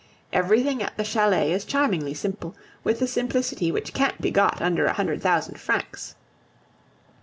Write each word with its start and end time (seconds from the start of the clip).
Everything 0.33 0.81
at 0.81 0.97
the 0.97 1.03
chalet 1.03 1.51
is 1.51 1.63
charmingly 1.63 2.15
simple, 2.15 2.55
with 2.83 2.97
the 2.97 3.05
simplicity 3.05 3.71
which 3.71 3.93
can't 3.93 4.19
be 4.19 4.31
got 4.31 4.59
under 4.59 4.87
a 4.87 4.93
hundred 4.93 5.21
thousand 5.21 5.59
francs. 5.59 6.15